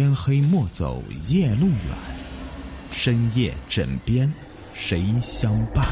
[0.00, 1.94] 天黑莫走夜路远，
[2.90, 4.32] 深夜枕边
[4.72, 5.84] 谁相伴？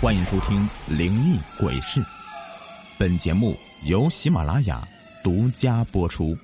[0.00, 2.00] 欢迎收听《灵异鬼事》，
[2.96, 3.56] 本节目
[3.86, 4.86] 由喜马拉雅
[5.24, 6.38] 独家播出。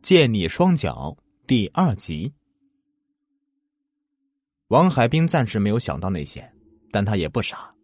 [0.00, 1.16] 借你双脚
[1.48, 2.32] 第二集，
[4.68, 6.48] 王海滨暂时没有想到那些，
[6.92, 7.74] 但他也不傻，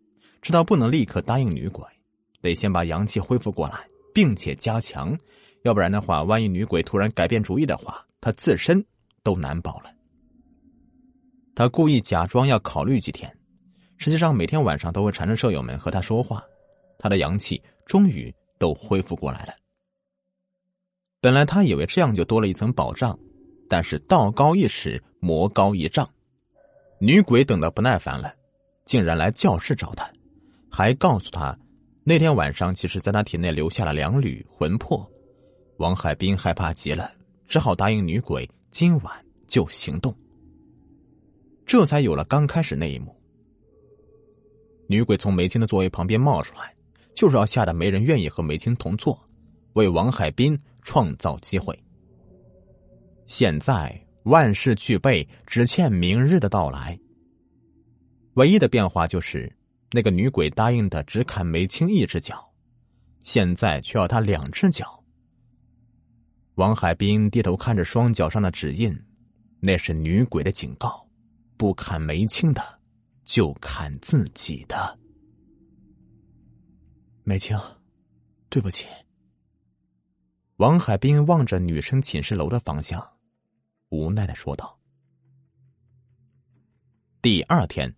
[0.40, 1.85] 知道不能立刻答应女鬼。
[2.40, 5.18] 得先把阳气恢复过来，并且加强，
[5.64, 8.82] 要不然的话，万一女鬼突然改变主意的话，他自身
[9.23, 9.90] 都难保了。
[11.54, 13.37] 他故意假装要考虑几天，
[13.99, 16.43] 实际上每天晚上都会缠着舍友们和他说话，
[16.96, 19.53] 他的阳气终于都恢复过来了。
[21.21, 23.18] 本来他以为这样就多了一层保障，
[23.68, 26.09] 但是道高一尺，魔高一丈，
[27.01, 28.35] 女鬼等的不耐烦了，
[28.85, 30.09] 竟然来教室找他，
[30.71, 31.59] 还告诉他。
[32.06, 35.11] 那天晚上，其实在他体内留下了两缕魂魄，
[35.78, 37.11] 王海滨害怕极了，
[37.48, 40.15] 只好答应女鬼今晚就行动。
[41.65, 43.17] 这才有了刚开始那一幕。
[44.87, 46.75] 女鬼从梅青的座位旁边冒出来，
[47.15, 49.19] 就是要吓得没人愿意和梅青同坐，
[49.73, 51.75] 为王海滨创造机会。
[53.25, 57.00] 现在万事俱备，只欠明日的到来。
[58.34, 59.50] 唯一的变化就是。
[59.93, 62.53] 那个女鬼答应的只砍梅青一只脚，
[63.23, 65.05] 现在却要他两只脚。
[66.57, 68.97] 王海滨低头看着双脚上的指印，
[69.61, 71.09] 那是女鬼的警告：
[71.57, 72.81] 不砍梅青的，
[73.25, 74.99] 就砍自己的。
[77.23, 77.59] 梅青，
[78.49, 78.87] 对不起。
[80.57, 83.05] 王海滨望着女生寝室楼的方向，
[83.89, 84.79] 无奈的说道。
[87.23, 87.95] 第二天。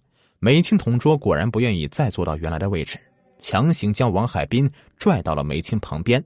[0.47, 3.01] 梅青同桌果然不愿意再坐到原来的位置，
[3.37, 6.25] 强行将王海滨拽到了梅青旁边。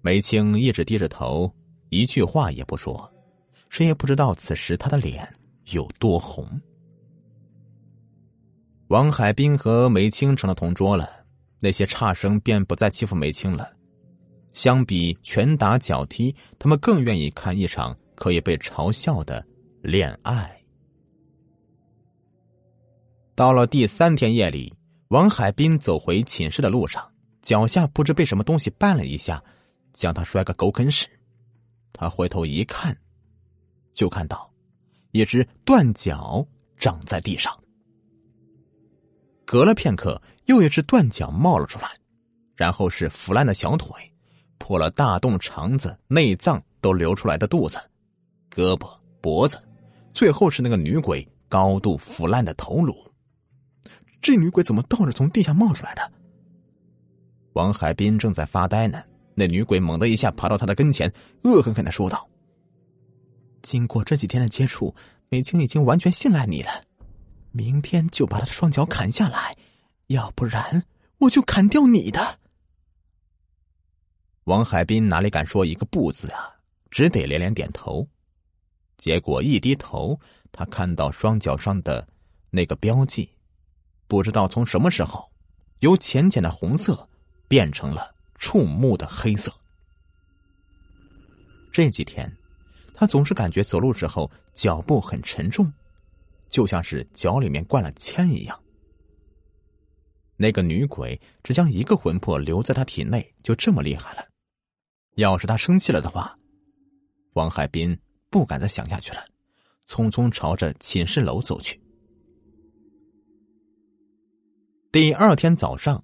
[0.00, 1.54] 梅青一直低着头，
[1.90, 3.08] 一句话也不说，
[3.68, 5.32] 谁也不知道此时他的脸
[5.66, 6.44] 有多红。
[8.88, 11.08] 王海滨和梅青成了同桌了，
[11.60, 13.70] 那些差生便不再欺负梅青了。
[14.52, 19.46] 相比拳打脚踢，他们更愿意看一场可以被嘲笑的
[19.82, 20.59] 恋爱。
[23.40, 24.70] 到了第三天夜里，
[25.08, 29.42] 王海滨走回寝室的路上，脚下不知被什么东西绊了一下，
[29.94, 31.08] 将他摔个狗啃屎。
[31.90, 32.94] 他回头一看，
[33.94, 34.52] 就看到
[35.12, 36.46] 一只断脚
[36.76, 37.50] 长在地上。
[39.46, 41.88] 隔了片刻，又一只断脚冒了出来，
[42.54, 43.96] 然后是腐烂的小腿，
[44.58, 47.78] 破了大洞肠子、内脏都流出来的肚子、
[48.54, 48.86] 胳膊、
[49.22, 49.58] 脖子，
[50.12, 52.94] 最后是那个女鬼高度腐烂的头颅。
[54.20, 56.12] 这女鬼怎么倒着从地下冒出来的？
[57.54, 59.02] 王海滨正在发呆呢，
[59.34, 62.28] 那女鬼猛地一下爬到他的跟前，恶狠狠的说道
[63.62, 64.94] ：“经过这几天的接触，
[65.28, 66.70] 美青已经完全信赖你了。
[67.50, 69.56] 明天就把他的双脚砍下来，
[70.06, 70.84] 要不然
[71.18, 72.38] 我就砍掉你的。”
[74.44, 76.56] 王海滨哪里敢说一个不字啊，
[76.90, 78.06] 只得连连点头。
[78.96, 80.20] 结果一低头，
[80.52, 82.06] 他看到双脚上的
[82.50, 83.28] 那个标记。
[84.10, 85.30] 不知道从什么时候，
[85.78, 87.08] 由浅浅的红色
[87.46, 89.54] 变成了触目的黑色。
[91.70, 92.36] 这几天，
[92.92, 95.72] 他总是感觉走路时候脚步很沉重，
[96.48, 98.60] 就像是脚里面灌了铅一样。
[100.36, 104.26] 那个女鬼只将一个魂魄留在他体内，就这么厉害了。
[105.14, 106.36] 要是他生气了的话，
[107.34, 107.96] 王海滨
[108.28, 109.24] 不敢再想下去了，
[109.86, 111.79] 匆匆朝着寝室楼走去。
[114.92, 116.02] 第二天早上，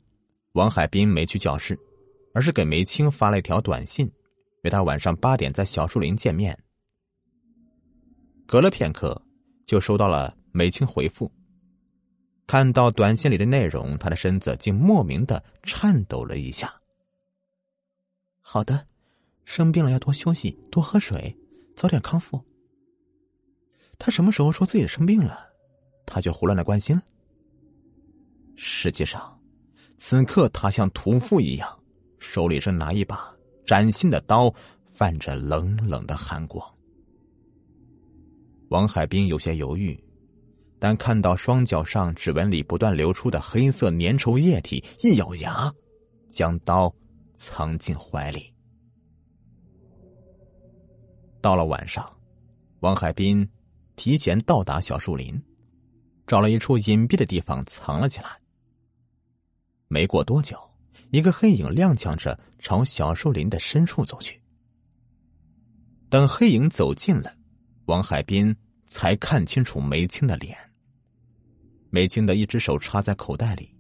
[0.52, 1.76] 王海滨没去教室，
[2.32, 4.08] 而是给梅青发了一条短信，
[4.62, 6.56] 约他晚上八点在小树林见面。
[8.46, 9.20] 隔了片刻，
[9.66, 11.28] 就收到了梅青回复。
[12.46, 16.72] 看到短信里的内容，他的身子竟莫名的颤抖了一下。
[18.40, 18.86] 好的，
[19.44, 21.36] 生病了要多休息，多喝水，
[21.74, 22.40] 早点康复。
[23.98, 25.44] 他什么时候说自己生病了，
[26.06, 27.02] 他就胡乱的关心了。
[28.56, 29.38] 实际上，
[29.98, 31.68] 此刻他像屠夫一样，
[32.18, 33.32] 手里正拿一把
[33.66, 34.52] 崭新的刀，
[34.88, 36.66] 泛着冷冷的寒光。
[38.68, 39.98] 王海滨有些犹豫，
[40.78, 45.72] 但看到双脚上指纹里不断流出的黑色粘稠液体，一咬牙，
[46.28, 46.92] 将刀
[47.36, 48.52] 藏进怀里。
[51.40, 52.10] 到了晚上，
[52.80, 53.48] 王海滨
[53.94, 55.40] 提前到达小树林，
[56.26, 58.40] 找了一处隐蔽的地方藏了起来。
[59.88, 60.58] 没过多久，
[61.10, 64.40] 一个黑影踉跄着朝小树林的深处走去。
[66.08, 67.36] 等黑影走近了，
[67.86, 68.56] 王海滨
[68.86, 70.56] 才看清楚梅青的脸。
[71.90, 73.74] 梅青的一只手插在口袋里，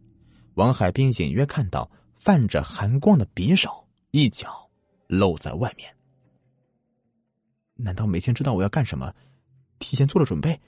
[0.54, 4.70] 王海滨隐约看到泛着寒光的匕首一角
[5.08, 5.94] 露在外面。
[7.74, 9.12] 难道梅青知道我要干什么，
[9.80, 10.60] 提前做了准备？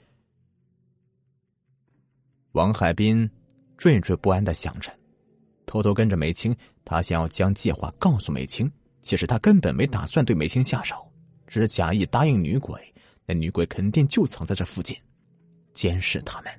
[2.51, 3.29] 王海滨
[3.77, 4.98] 惴惴不安的想着，
[5.69, 8.69] 偷偷跟着梅青，他想要将计划告诉梅青。
[9.03, 10.95] 其实他根本没打算对梅青下手，
[11.45, 12.81] 只是假意答应女鬼。
[13.27, 14.97] 那女鬼肯定就藏在这附近，
[15.75, 16.51] 监视他们。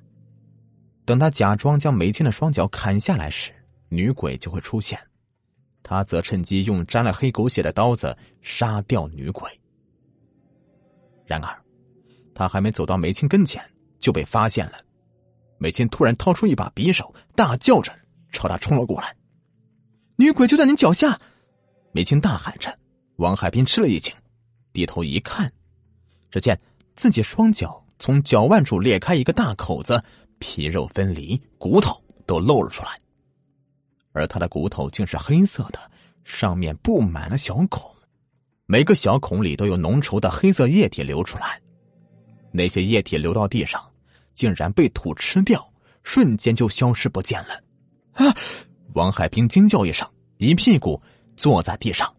[1.03, 3.51] 等他假装将梅青的双脚砍下来时，
[3.89, 4.97] 女鬼就会出现，
[5.83, 9.51] 他则趁机用沾了黑狗血的刀子杀掉女鬼。
[11.25, 11.61] 然而，
[12.33, 13.61] 他还没走到梅青跟前，
[13.99, 14.79] 就被发现了。
[15.57, 17.91] 梅青突然掏出一把匕首，大叫着
[18.31, 19.15] 朝他冲了过来。
[20.15, 21.19] 女鬼就在您脚下！
[21.91, 22.77] 梅青大喊着。
[23.17, 24.13] 王海滨吃了一惊，
[24.73, 25.51] 低头一看，
[26.29, 26.59] 只见
[26.95, 30.03] 自己双脚从脚腕处裂开一个大口子，
[30.39, 32.99] 皮肉分离，骨头都露了出来。
[34.11, 35.79] 而他的骨头竟是黑色的，
[36.23, 37.91] 上面布满了小孔，
[38.65, 41.61] 每个小孔里都有浓稠的黑色液体流出来。
[42.51, 43.81] 那些液体流到地上。
[44.33, 45.71] 竟然被土吃掉，
[46.03, 47.61] 瞬间就消失不见了！
[48.13, 48.35] 啊！
[48.93, 51.01] 王海兵惊叫一声，一屁股
[51.35, 52.13] 坐在地上。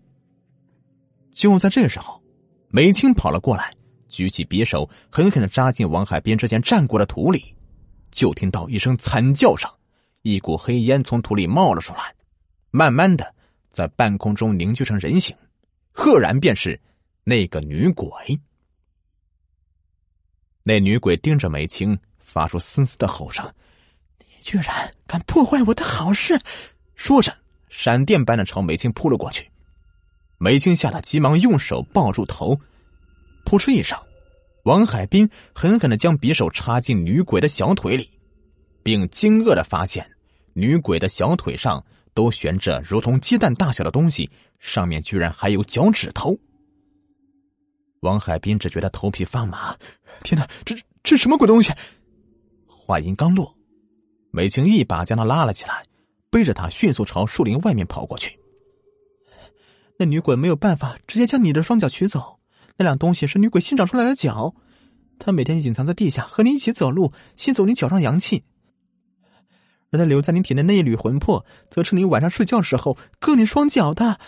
[1.31, 2.23] 就在这时候，
[2.69, 3.73] 梅青跑了过来，
[4.09, 7.55] 举起匕首，狠狠的扎进王海兵之前站过的土里。
[8.11, 9.71] 就听到一声惨叫声，
[10.21, 12.15] 一股黑烟从土里冒了出来，
[12.71, 13.35] 慢慢的
[13.71, 15.35] 在半空中凝聚成人形，
[15.93, 16.79] 赫然便是
[17.25, 18.09] 那个女鬼。
[20.63, 23.51] 那女鬼盯着梅青，发出嘶嘶的吼声
[24.43, 26.39] ：“居然敢破坏我的好事！”
[26.95, 27.33] 说着，
[27.69, 29.51] 闪电般的朝梅青扑了过去。
[30.39, 32.59] 梅青吓得急忙用手抱住头，
[33.45, 33.99] 扑哧一声，
[34.65, 38.11] 王海滨狠狠的将匕首插进女鬼的小腿里，
[38.83, 40.11] 并惊愕的发现，
[40.53, 46.37] 女鬼的小腿上都悬着如同鸡蛋大小的东西，上面居然还有脚趾头。
[48.01, 49.77] 王海滨只觉得头皮发麻，
[50.25, 51.73] 天哪，这这什么鬼东西？
[52.67, 53.57] 话音刚落，
[54.35, 55.85] 美青一把将他拉了起来，
[56.31, 58.39] 背着他迅速朝树林外面跑过去。
[59.99, 62.41] 那女鬼没有办法直接将你的双脚取走，
[62.79, 64.55] 那两东西是女鬼新长出来的脚，
[65.19, 68.43] 她每天隐藏在地下和你一起走路，吸走你脚上阳气，
[69.91, 74.19] 而她留在你体内那一缕魂魄，则是你晚上睡觉时候割你双脚的。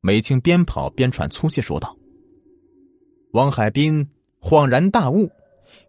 [0.00, 1.94] 美青边跑边喘粗气说道。
[3.32, 4.08] 王海滨
[4.40, 5.30] 恍然大悟，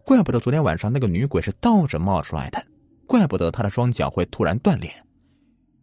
[0.04, 2.62] 怪不得昨天晚上那个女鬼是倒着冒出来的，
[3.12, 4.90] 怪不得他的双脚会突然断裂。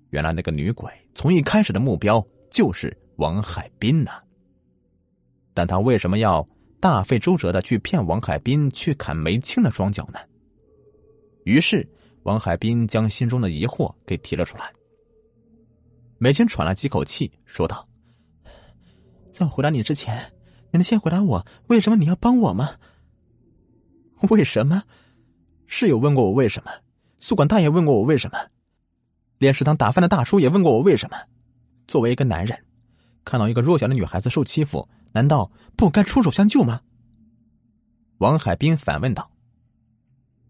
[0.10, 4.10] 原来那个女鬼从一开始的目标就是王海滨呢。
[5.54, 6.44] 但他为什么要
[6.80, 10.18] 大费周折的去骗王海滨去砍梅青的双脚呢？
[11.44, 11.88] 于是
[12.24, 14.74] 王海滨将心中的疑惑给提了出来。
[16.18, 17.88] 梅青喘了几口气，说道
[19.30, 20.34] ：“在我回答你之前。”
[20.72, 22.76] 你能先回答我，为什么你要帮我吗？
[24.30, 24.82] 为什么？
[25.68, 26.72] 室友问过我为什么，
[27.20, 28.38] 宿管大爷问过我为什么，
[29.38, 31.18] 连食堂打饭的大叔也问过我为什么。
[31.88, 32.66] 作为一个男人，
[33.24, 36.82] 看到一个弱小的女孩子受欺负，难道不该出手相救吗？
[38.18, 39.32] 王海滨反问道。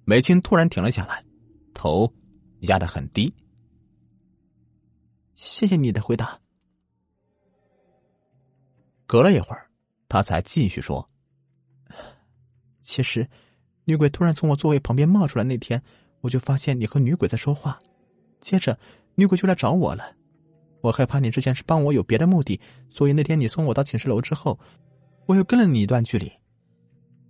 [0.06, 1.24] 梅青突然停了下来，
[1.74, 2.12] 头
[2.62, 3.34] 压得很低。
[5.36, 6.40] 谢谢你的回答。
[9.06, 9.66] 隔了一会儿。
[10.12, 11.08] 他才继续说
[12.82, 13.30] ：“其实，
[13.86, 15.80] 女鬼突然从我座位旁边冒出来那天，
[16.22, 17.80] 我就发现你和女鬼在说话。
[18.40, 18.78] 接着，
[19.16, 20.16] 女鬼就来找我了。
[20.82, 22.60] 我害怕你之前是帮我有别的目的，
[22.90, 24.58] 所以那天你送我到寝室楼之后，
[25.26, 26.32] 我又跟了你一段距离，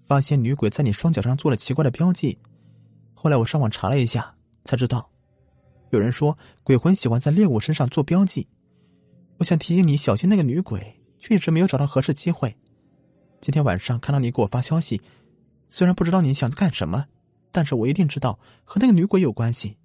[0.07, 2.37] 发现女鬼在你双脚上做了奇怪的标记。
[3.13, 5.09] 后来我上网查了一下，才知道，
[5.89, 8.47] 有人说鬼魂喜欢在猎物身上做标记。
[9.37, 12.55] 我想提醒你小心那个女鬼，却一直没有找到合适机会。”
[13.41, 15.01] 今天晚上看到你给我发消息，
[15.69, 17.05] 虽然不知道你想干什么，
[17.51, 19.77] 但是我一定知道和那个女鬼有关系，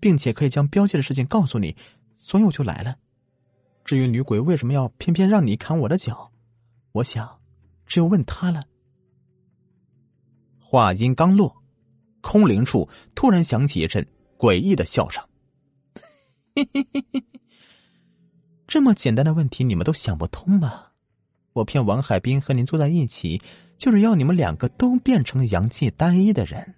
[0.00, 1.76] 并且可以将标记的事情告诉你，
[2.16, 2.96] 所以我就来了。
[3.84, 6.30] 至于女鬼为什么要偏偏让你砍我的脚，
[6.92, 7.38] 我想
[7.86, 8.62] 只有问她了。
[10.58, 11.54] 话音刚落，
[12.20, 14.06] 空灵处突然响起一阵
[14.36, 15.24] 诡异的笑声。
[18.66, 20.84] 这么简单的问题你们都想不通吗？
[21.54, 23.40] 我骗王海滨和您坐在一起，
[23.78, 26.74] 就是要你们两个都变成阳气单一的人，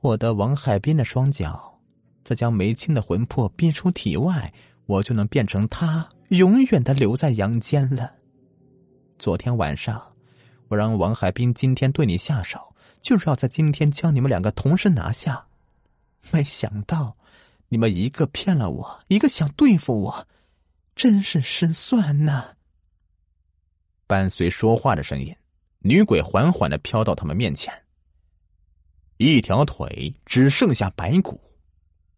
[0.00, 1.80] 获得王海滨的双脚，
[2.22, 4.52] 再将梅青的魂魄逼出体外，
[4.86, 8.14] 我就能变成他，永远的留在阳间了。
[9.18, 10.00] 昨天晚上，
[10.68, 15.44] 我让王海滨今天对你下手，就是要在今天将你们两个同时拿下。
[16.30, 17.16] 没想到，
[17.68, 20.28] 你们一个骗了我，一个想对付我，
[20.94, 22.44] 真是失算呐！
[24.06, 25.34] 伴随说话的声音，
[25.80, 27.74] 女鬼缓缓的飘到他们面前。
[29.18, 31.40] 一条腿只剩下白骨，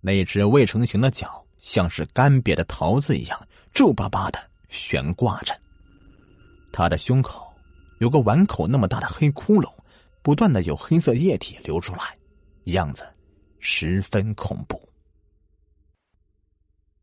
[0.02, 4.38] 那只未成形的脚像是干瘪的桃子一样皱巴巴的
[4.68, 5.58] 悬挂着。
[6.72, 7.52] 他的胸口
[8.00, 9.72] 有个碗口那么大的黑窟窿，
[10.22, 12.16] 不断的有黑色液体流出来，
[12.64, 13.02] 样子
[13.60, 14.86] 十分恐怖。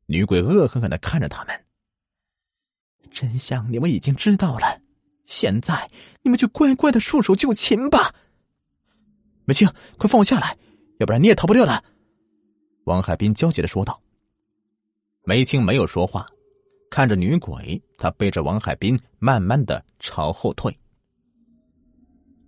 [0.06, 1.66] 女鬼恶狠狠的看着他们，
[3.12, 4.80] 真相你们已经知道了，
[5.26, 5.90] 现在
[6.22, 8.14] 你们就乖乖的束手就擒吧。
[9.48, 9.66] 梅青，
[9.98, 10.58] 快放我下来，
[10.98, 11.82] 要不然你也逃不掉的。
[12.84, 13.98] 王海滨焦急的说道。
[15.24, 16.28] 梅青没有说话。
[16.90, 20.78] 看着女鬼，他背着王海滨慢慢的朝后退。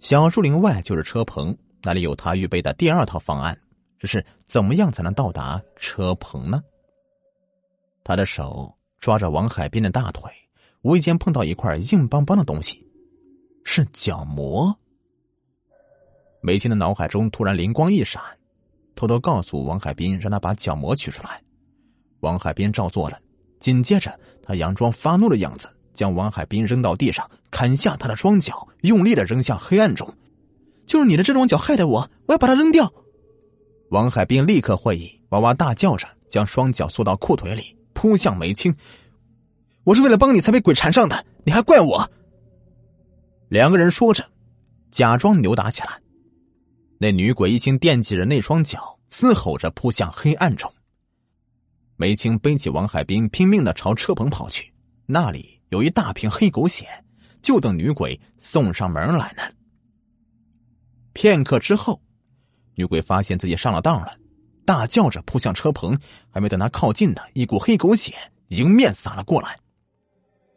[0.02, 3.58] 小树林外就是车棚，那里有他预备的第二套方案。
[3.98, 6.62] 只是怎么样才能到达车棚呢？
[8.04, 10.30] 他的手抓着王海滨的大腿，
[10.82, 12.86] 无意间碰到一块硬邦邦的东西，
[13.64, 14.78] 是角膜。
[16.42, 18.22] 梅青的脑海中突然灵光一闪，
[18.96, 21.42] 偷偷告诉王海滨，让他把角膜取出来。
[22.22, 23.18] 王海滨照做了。
[23.60, 30.10] 紧接着，他佯装发怒的样子，将王海滨扔到地上，砍下他的双脚，用力的扔向黑暗中。
[30.86, 32.92] 就是你的这双脚害的我，我要把它扔掉！
[33.90, 38.74] 王海滨立刻会意，哇哇大叫着，将双脚缩到裤腿里，扑向梅青。
[39.84, 42.10] 我是为了帮你才被鬼缠上的，你还怪我？
[43.50, 44.24] 两个人说着，
[44.90, 46.00] 假装扭打起来。
[47.02, 50.70] 那女鬼一心惦记着那双脚，嘶吼着扑向黑暗中。
[51.96, 54.74] 梅青背起王海滨，拼命的朝车棚跑去。
[55.06, 56.86] 那里有一大瓶黑狗血，
[57.42, 59.44] 就等女鬼送上门来呢。
[61.14, 62.02] 片刻之后，
[62.76, 64.18] 女鬼发现自己上了当了，
[64.66, 65.98] 大叫着扑向车棚。
[66.30, 68.14] 还没等她靠近呢，一股黑狗血
[68.50, 69.58] 迎面洒了过来。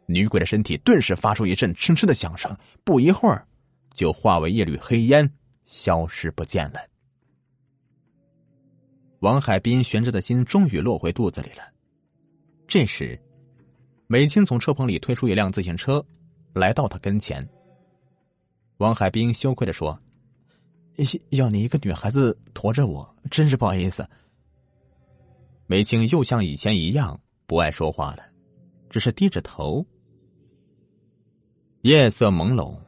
[0.07, 3.47] 女鬼的身体顿时发出一阵哧哧的响声，不一会儿，
[3.93, 5.31] 就化为一缕黑烟，
[5.73, 6.79] 消失不见了。
[9.21, 11.63] 王海滨悬着的心终于落回肚子里了。
[12.67, 13.19] 这时，
[14.05, 16.05] 美青从车棚里推出一辆自行车，
[16.53, 17.43] 来到他跟前。
[18.77, 19.99] 王海滨羞愧的说
[21.31, 24.07] ：“要你一个女孩子驮着我，真是不好意思。”
[25.65, 28.23] 梅青又像以前一样不爱说话了，
[28.91, 29.83] 只是低着头。
[31.81, 32.79] 夜色朦胧，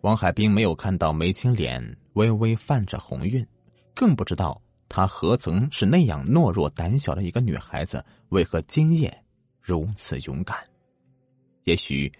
[0.00, 3.46] 王海滨没有看到梅青脸微微泛着红晕，
[3.94, 4.60] 更不知道。
[4.90, 8.04] 她何曾是那样懦弱胆小的一个女孩子？
[8.28, 9.10] 为何今夜
[9.58, 10.58] 如此勇敢？
[11.64, 12.12] 也许，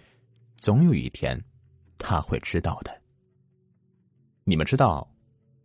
[0.57, 1.39] 总有一天，
[1.99, 2.91] 他会知道的。
[4.43, 5.07] 你们知道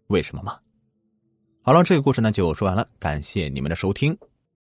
[0.09, 0.59] 为什么吗？
[1.63, 4.15] 好了，这个故事呢就说完了，感谢你们的收听。